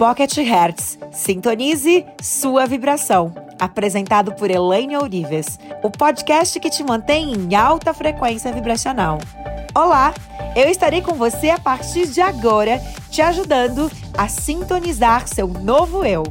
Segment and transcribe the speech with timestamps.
[0.00, 0.98] Pocket Hertz.
[1.12, 3.34] Sintonize sua vibração.
[3.58, 9.18] Apresentado por Elaine Ourives, o podcast que te mantém em alta frequência vibracional.
[9.74, 10.14] Olá,
[10.56, 12.80] eu estarei com você a partir de agora,
[13.10, 16.22] te ajudando a sintonizar seu novo eu.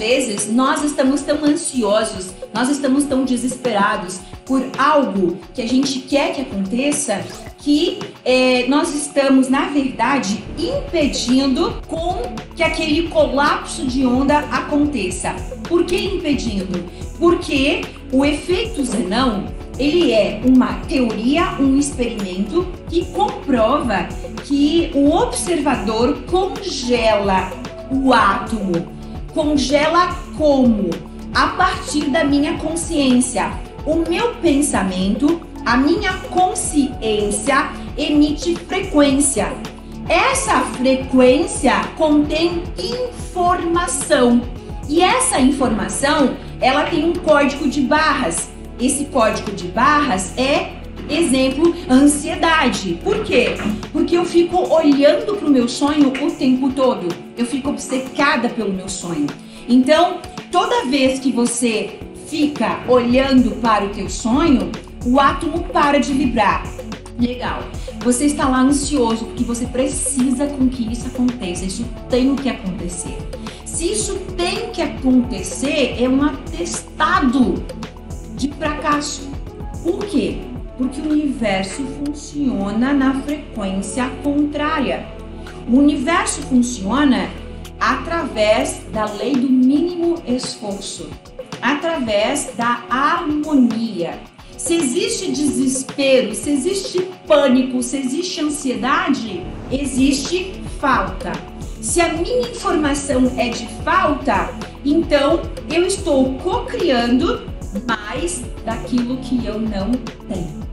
[0.00, 6.32] Vezes nós estamos tão ansiosos, nós estamos tão desesperados por algo que a gente quer
[6.32, 7.22] que aconteça
[7.58, 12.22] que é, nós estamos, na verdade, impedindo com
[12.56, 15.36] que aquele colapso de onda aconteça.
[15.68, 16.82] Por que impedindo?
[17.18, 19.44] Porque o efeito Zenão
[19.78, 24.08] ele é uma teoria, um experimento que comprova
[24.46, 27.50] que o observador congela
[27.90, 28.99] o átomo.
[29.32, 30.90] Congela como?
[31.32, 33.52] A partir da minha consciência
[33.86, 39.52] o meu pensamento, a minha consciência emite frequência.
[40.08, 44.42] Essa frequência contém informação.
[44.88, 48.50] E essa informação, ela tem um código de barras.
[48.78, 50.79] Esse código de barras é
[51.10, 52.98] exemplo, ansiedade.
[53.02, 53.56] Por quê?
[53.92, 57.08] Porque eu fico olhando para o meu sonho o tempo todo.
[57.36, 59.26] Eu fico obcecada pelo meu sonho.
[59.68, 60.18] Então,
[60.50, 64.70] toda vez que você fica olhando para o teu sonho,
[65.04, 66.64] o átomo para de vibrar.
[67.18, 67.62] Legal.
[68.02, 71.64] Você está lá ansioso porque você precisa com que isso aconteça.
[71.64, 73.16] Isso tem que acontecer.
[73.64, 77.62] Se isso tem que acontecer, é um atestado
[78.36, 79.28] de fracasso.
[79.82, 80.38] Por quê?
[80.80, 85.06] Porque o universo funciona na frequência contrária.
[85.68, 87.28] O universo funciona
[87.78, 91.10] através da lei do mínimo esforço
[91.60, 94.18] através da harmonia.
[94.56, 101.32] Se existe desespero, se existe pânico, se existe ansiedade, existe falta.
[101.82, 104.48] Se a minha informação é de falta,
[104.82, 107.50] então eu estou co-criando
[107.86, 109.92] mais daquilo que eu não
[110.26, 110.69] tenho.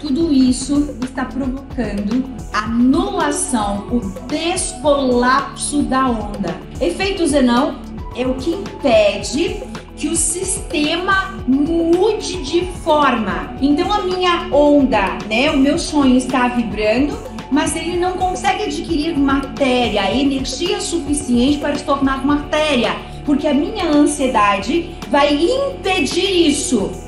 [0.00, 6.56] Tudo isso está provocando anulação, o descolapso da onda.
[6.80, 7.76] Efeito Zenão
[8.16, 9.62] é o que impede
[9.96, 13.56] que o sistema mude de forma.
[13.60, 17.18] Então a minha onda, né, o meu sonho está vibrando,
[17.50, 23.88] mas ele não consegue adquirir matéria, energia suficiente para se tornar matéria, porque a minha
[23.88, 27.07] ansiedade vai impedir isso.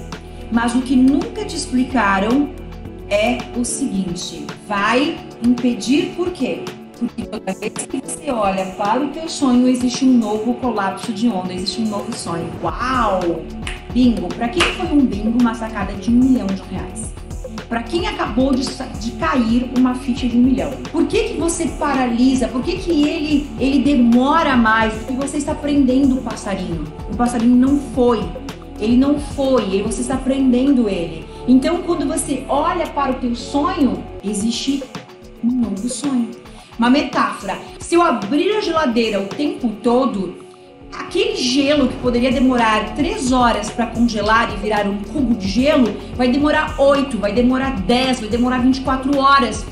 [0.52, 2.50] Mas o que nunca te explicaram
[3.08, 6.62] é o seguinte: vai impedir por quê?
[6.98, 11.28] Porque toda vez que você olha para o teu sonho, existe um novo colapso de
[11.28, 12.46] onda, existe um novo sonho.
[12.62, 13.42] Uau!
[13.92, 14.28] Bingo!
[14.28, 17.12] Para quem foi um bingo, uma sacada de um milhão de reais?
[17.68, 18.66] Para quem acabou de,
[19.00, 20.72] de, cair uma ficha de um milhão.
[20.90, 22.48] Por que, que você paralisa?
[22.48, 24.92] Por que, que ele, ele demora mais?
[24.94, 26.84] Porque você está prendendo o passarinho.
[27.10, 28.28] O passarinho não foi.
[28.80, 31.26] Ele não foi, e você está prendendo ele.
[31.46, 34.82] Então, quando você olha para o teu sonho, existe
[35.44, 36.30] um novo sonho.
[36.78, 37.58] Uma metáfora.
[37.78, 40.36] Se eu abrir a geladeira o tempo todo,
[40.96, 45.94] aquele gelo que poderia demorar 3 horas para congelar e virar um cubo de gelo,
[46.16, 49.66] vai demorar 8, vai demorar 10, vai demorar 24 horas.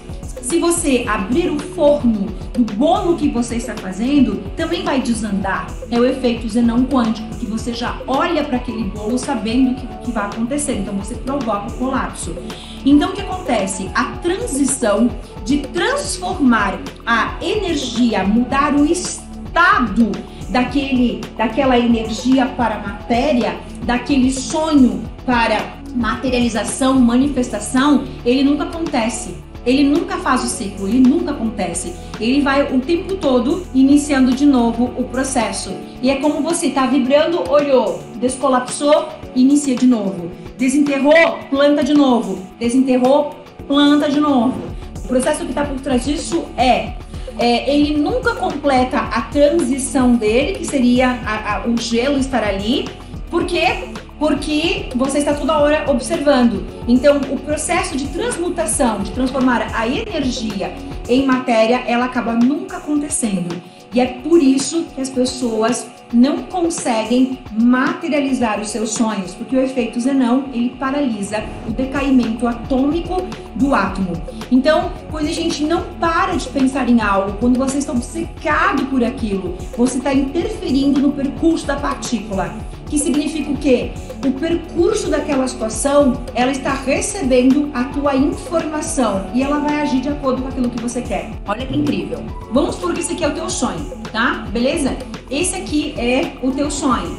[0.49, 5.67] Se você abrir o forno do bolo que você está fazendo, também vai desandar.
[5.91, 9.87] É o efeito zenão quântico, que você já olha para aquele bolo sabendo o que,
[10.07, 10.79] que vai acontecer.
[10.79, 12.35] Então você provoca o colapso.
[12.83, 13.91] Então o que acontece?
[13.95, 15.11] A transição
[15.45, 20.11] de transformar a energia, mudar o estado
[20.49, 29.47] daquele, daquela energia para matéria, daquele sonho para materialização, manifestação, ele nunca acontece.
[29.69, 31.95] Ele nunca faz o ciclo, ele nunca acontece.
[32.19, 35.75] Ele vai o tempo todo iniciando de novo o processo.
[36.01, 40.31] E é como você está vibrando, olhou, descolapsou, inicia de novo.
[40.57, 42.39] Desenterrou, planta de novo.
[42.59, 43.35] Desenterrou,
[43.67, 44.59] planta de novo.
[45.05, 46.95] O processo que está por trás disso é,
[47.39, 52.89] é, ele nunca completa a transição dele, que seria a, a, o gelo estar ali.
[53.31, 53.91] Por quê?
[54.19, 56.67] Porque você está toda hora observando.
[56.89, 60.75] Então, o processo de transmutação, de transformar a energia
[61.09, 63.55] em matéria, ela acaba nunca acontecendo.
[63.95, 69.61] E é por isso que as pessoas não conseguem materializar os seus sonhos, porque o
[69.61, 74.13] efeito Zenão, ele paralisa o decaimento atômico do átomo.
[74.51, 79.05] Então, quando a gente não para de pensar em algo, quando você está obcecado por
[79.05, 82.55] aquilo, você está interferindo no percurso da partícula
[82.89, 83.93] que significa o quê?
[84.27, 90.09] O percurso daquela situação, ela está recebendo a tua informação e ela vai agir de
[90.09, 91.31] acordo com aquilo que você quer.
[91.47, 92.19] Olha que incrível.
[92.53, 94.47] Vamos por que esse aqui é o teu sonho, tá?
[94.51, 94.97] Beleza?
[95.31, 97.17] Esse aqui é o teu sonho.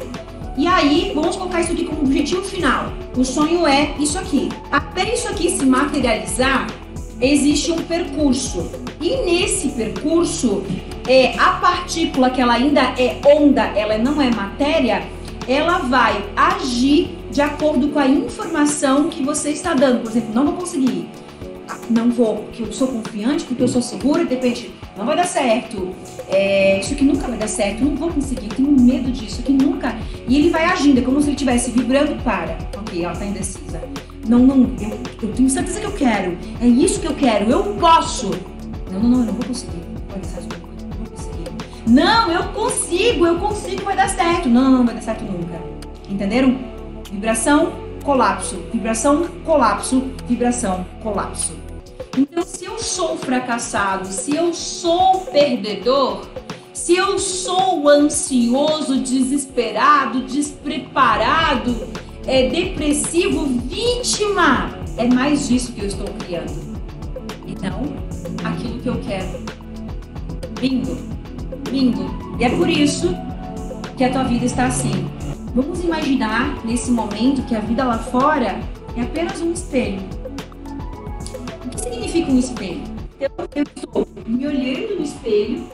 [0.56, 2.92] E aí, vamos colocar isso aqui como objetivo final.
[3.16, 4.48] O sonho é isso aqui.
[4.70, 6.66] Até isso aqui se materializar,
[7.20, 8.68] existe um percurso.
[9.00, 10.62] E nesse percurso,
[11.08, 15.02] é, a partícula que ela ainda é onda, ela não é matéria,
[15.50, 20.02] ela vai agir de acordo com a informação que você está dando.
[20.02, 21.08] Por exemplo, não vou conseguir.
[21.90, 25.26] Não vou, porque eu sou confiante, porque eu sou segura, de repente, não vai dar
[25.26, 25.92] certo.
[26.28, 29.96] É, isso aqui nunca vai dar certo, não vou conseguir, tenho medo disso, aqui nunca.
[30.28, 32.56] E ele vai agindo, é como se ele estivesse vibrando para.
[32.78, 33.82] Ok, ela está indecisa.
[34.28, 36.38] Não, não, eu, eu tenho certeza que eu quero.
[36.60, 38.30] É isso que eu quero, eu posso.
[38.92, 39.80] Não, não, não, eu não vou conseguir.
[40.08, 40.69] Vou.
[41.90, 44.48] Não, eu consigo, eu consigo, vai dar certo.
[44.48, 45.60] Não, não, vai dar certo nunca.
[46.08, 46.56] Entenderam?
[47.10, 47.72] Vibração,
[48.04, 48.62] colapso.
[48.72, 50.04] Vibração, colapso.
[50.28, 51.52] Vibração, colapso.
[52.16, 56.28] Então, se eu sou fracassado, se eu sou perdedor,
[56.72, 61.88] se eu sou ansioso, desesperado, despreparado,
[62.24, 66.78] é depressivo, vítima, é mais disso que eu estou criando.
[67.48, 67.82] Então,
[68.44, 69.44] aquilo que eu quero.
[70.60, 71.19] Lindo,
[71.70, 72.04] lindo.
[72.38, 73.14] E é por isso
[73.96, 75.08] que a tua vida está assim.
[75.54, 78.60] Vamos imaginar nesse momento que a vida lá fora
[78.96, 80.00] é apenas um espelho.
[81.64, 82.82] O que significa um espelho?
[83.18, 85.66] Eu, eu estou me olhando no espelho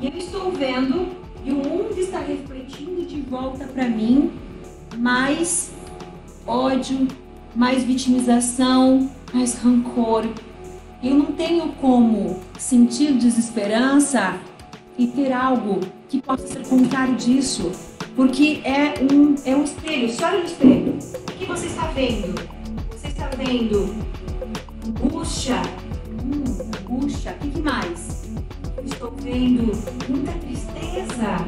[0.00, 1.08] e eu estou vendo
[1.44, 4.32] e o mundo está refletindo de volta para mim
[4.96, 5.72] mais
[6.46, 7.06] ódio,
[7.54, 10.26] mais vitimização, mais rancor.
[11.02, 14.38] Eu não tenho como sentir desesperança
[14.98, 17.72] e ter algo que possa ser contrário disso,
[18.14, 20.12] porque é um, é um espelho.
[20.12, 20.98] Só olha no espelho.
[21.28, 22.34] O que você está vendo?
[22.90, 23.94] Você está vendo
[24.86, 25.62] angústia,
[26.22, 26.44] hum,
[26.80, 27.32] angústia.
[27.32, 28.30] O que, que mais?
[28.76, 29.72] Eu estou vendo
[30.08, 31.46] muita tristeza.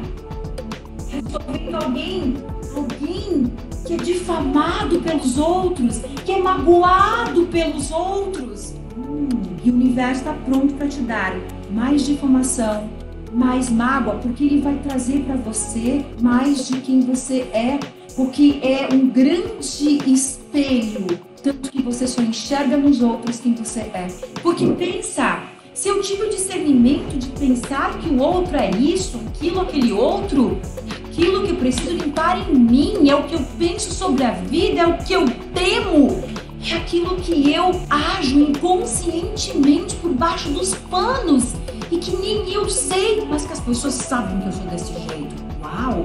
[1.13, 2.33] Eu estou vendo alguém,
[2.75, 3.51] alguém
[3.85, 8.73] que é difamado pelos outros, que é magoado pelos outros.
[8.97, 9.29] Hum,
[9.63, 11.35] e o universo está pronto para te dar
[11.71, 12.89] mais difamação,
[13.35, 17.77] mais mágoa, porque ele vai trazer para você mais de quem você é,
[18.15, 24.07] porque é um grande espelho, tanto que você só enxerga nos outros quem você é.
[24.41, 25.43] Porque pensa,
[25.73, 30.57] se eu tive o discernimento de pensar que o outro é isso, aquilo, aquele outro,
[31.05, 34.79] aquilo que eu preciso limpar em mim, é o que eu penso sobre a vida,
[34.79, 36.23] é o que eu temo,
[36.65, 41.53] é aquilo que eu ajo inconscientemente por baixo dos panos
[41.95, 45.35] e que nem eu sei, mas que as pessoas sabem que eu sou desse jeito.
[45.61, 46.03] Uau!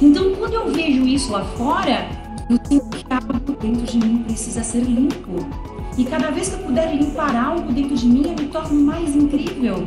[0.00, 2.08] Então, quando eu vejo isso lá fora,
[2.48, 5.44] eu sinto que algo dentro de mim precisa ser limpo.
[5.98, 9.14] E cada vez que eu puder limpar algo dentro de mim, eu me torno mais
[9.14, 9.86] incrível.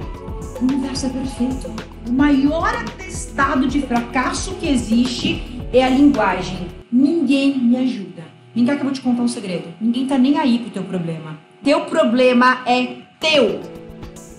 [0.62, 1.72] O universo é perfeito.
[2.07, 6.68] O maior atestado de fracasso que existe é a linguagem.
[6.92, 8.24] Ninguém me ajuda.
[8.54, 9.74] Ninguém acabou de contar um segredo.
[9.81, 11.38] Ninguém tá nem aí com o teu problema.
[11.63, 13.60] Teu problema é teu.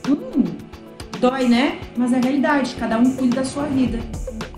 [0.09, 0.56] Hum,
[1.17, 1.79] dói, né?
[1.97, 2.75] Mas é realidade.
[2.79, 3.99] Cada um cuida da sua vida.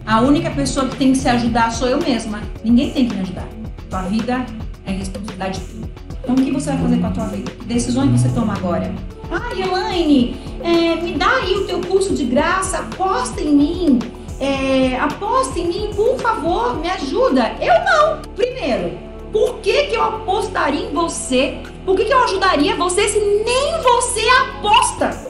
[0.06, 2.40] A única pessoa que tem que se ajudar sou eu mesma.
[2.64, 3.46] Ninguém tem que me ajudar.
[3.90, 4.44] Tua vida
[4.86, 5.88] é responsabilidade tua.
[6.22, 7.50] Então, o que você vai fazer com a tua vida?
[7.50, 8.94] Que decisões você toma agora?
[9.30, 13.98] Ah, Elaine, é, me dá aí o teu curso de graça, aposta em mim.
[14.40, 17.54] É, aposta em mim, por favor, me ajuda.
[17.60, 18.22] Eu não.
[18.34, 18.98] Primeiro,
[19.32, 21.58] por que, que eu apostaria em você?
[21.84, 25.27] Por que, que eu ajudaria você se nem você aposta?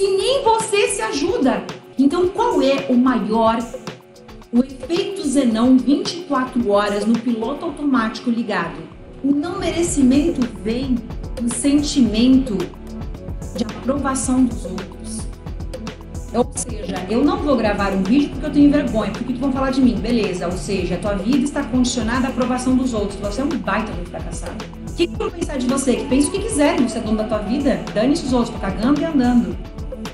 [0.00, 1.62] Se nem você se ajuda?
[1.98, 3.58] Então, qual é o maior
[4.50, 8.78] o efeito Zenão 24 horas no piloto automático ligado?
[9.22, 10.96] O não merecimento vem
[11.38, 12.56] do sentimento
[13.54, 15.18] de aprovação dos outros.
[16.32, 19.70] Ou seja, eu não vou gravar um vídeo porque eu tenho vergonha, porque vão falar
[19.70, 20.46] de mim, beleza.
[20.46, 23.20] Ou seja, a tua vida está condicionada à aprovação dos outros.
[23.20, 24.64] Você é um baita do fracassado.
[24.88, 25.96] O que, que vão pensar de você?
[25.96, 28.58] Que pensa o que quiserem, você é dono da tua vida, dane-se os outros, tô
[28.58, 29.54] cagando e andando.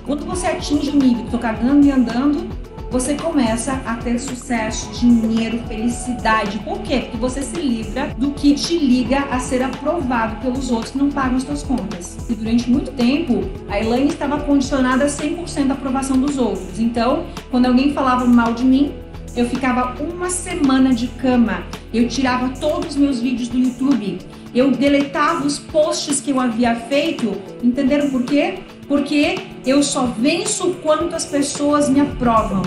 [0.07, 2.49] Quando você atinge o nível, tô cagando e andando,
[2.93, 6.61] você começa a ter sucesso, dinheiro, felicidade.
[6.61, 7.01] Por quê?
[7.01, 11.11] Porque você se livra do que te liga a ser aprovado pelos outros que não
[11.11, 12.17] pagam as suas contas.
[12.31, 16.79] E durante muito tempo, a Elaine estava condicionada a 100% da aprovação dos outros.
[16.79, 18.95] Então, quando alguém falava mal de mim,
[19.35, 21.65] eu ficava uma semana de cama.
[21.93, 24.19] Eu tirava todos os meus vídeos do YouTube.
[24.55, 27.37] Eu deletava os posts que eu havia feito.
[27.61, 28.61] Entenderam por quê?
[28.87, 32.63] Porque eu só venço quanto as pessoas me aprovam.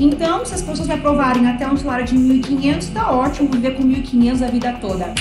[0.00, 3.84] Então, se as pessoas me aprovarem até um salário de 1.500, tá ótimo viver com
[3.84, 5.14] 1.500 a vida toda.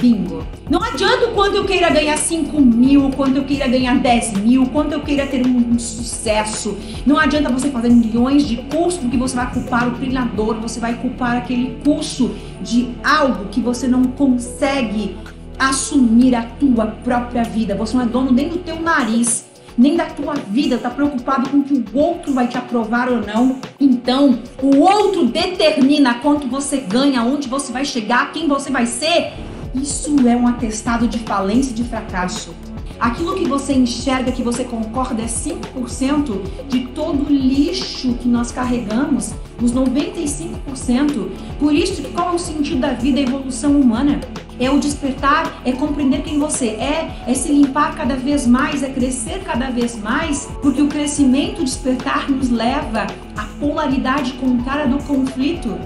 [0.00, 0.46] Bingo.
[0.68, 4.34] Não adianta o quanto eu queira ganhar 5 mil, o quanto eu queira ganhar 10
[4.34, 6.76] mil, o quanto eu queira ter um, um, sucesso.
[7.04, 10.94] Não adianta você fazer milhões de cursos porque você vai culpar o treinador, você vai
[10.94, 15.16] culpar aquele curso de algo que você não consegue
[15.58, 17.74] assumir a tua própria vida.
[17.74, 21.62] Você não é dono nem do teu nariz nem da tua vida, tá preocupado com
[21.62, 23.58] que o outro vai te aprovar ou não.
[23.78, 29.32] Então, o outro determina quanto você ganha, onde você vai chegar, quem você vai ser.
[29.74, 32.54] Isso é um atestado de falência e de fracasso.
[32.98, 38.50] Aquilo que você enxerga, que você concorda, é 5% de todo o lixo que nós
[38.50, 41.28] carregamos, os 95%.
[41.58, 44.20] Por isso, qual é o sentido da vida, a evolução humana?
[44.58, 48.88] É o despertar, é compreender quem você é, é se limpar cada vez mais, é
[48.88, 54.98] crescer cada vez mais, porque o crescimento, o despertar nos leva à polaridade contrária do
[55.04, 55.78] conflito.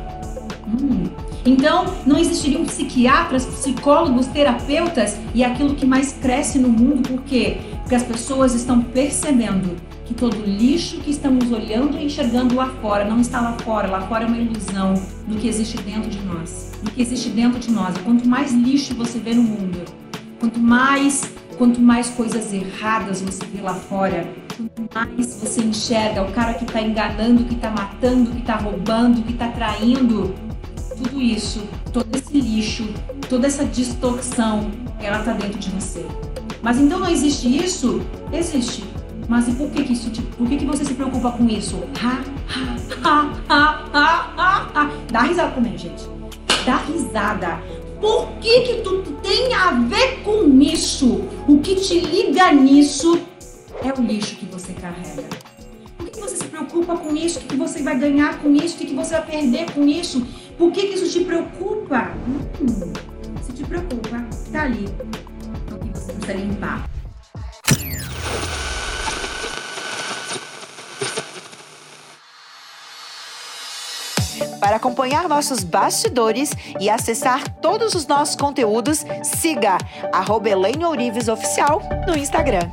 [0.68, 1.08] Hum.
[1.44, 7.58] Então, não existiriam psiquiatras, psicólogos, terapeutas e aquilo que mais cresce no mundo, por quê?
[7.80, 13.04] Porque as pessoas estão percebendo que todo lixo que estamos olhando e enxergando lá fora
[13.04, 14.94] não está lá fora, lá fora é uma ilusão
[15.26, 17.96] do que existe dentro de nós, do que existe dentro de nós.
[17.96, 19.84] E quanto mais lixo você vê no mundo,
[20.38, 26.32] quanto mais, quanto mais coisas erradas você vê lá fora, quanto mais você enxerga o
[26.32, 30.34] cara que está enganando, que está matando, que está roubando, que está traindo,
[30.96, 32.88] tudo isso, todo esse lixo,
[33.28, 36.04] toda essa distorção, ela está dentro de você.
[36.62, 38.02] Mas então não existe isso?
[38.32, 38.84] Existe.
[39.28, 41.78] Mas e por que, que isso, por que, que você se preocupa com isso?
[42.02, 44.90] Ha, ha, ha, ha, ha, ha, ha.
[45.10, 46.19] Dá risada comigo, gente.
[46.64, 47.60] Dá risada.
[48.00, 51.22] Por que que tu tem a ver com isso?
[51.46, 53.20] O que te liga nisso
[53.82, 55.24] é o lixo que você carrega.
[55.96, 57.38] Por que, que você se preocupa com isso?
[57.38, 58.74] O que, que você vai ganhar com isso?
[58.74, 60.26] O que, que você vai perder com isso?
[60.56, 62.10] Por que, que isso te preocupa?
[62.60, 62.92] Hum,
[63.42, 64.86] se te preocupa, tá ali.
[65.70, 66.89] É o que você precisa limpar.
[74.60, 79.78] Para acompanhar nossos bastidores e acessar todos os nossos conteúdos, siga
[80.12, 80.50] arroba
[81.28, 82.70] Oficial no Instagram.